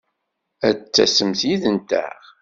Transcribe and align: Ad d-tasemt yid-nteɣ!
Ad 0.67 0.77
d-tasemt 0.79 1.41
yid-nteɣ! 1.49 2.21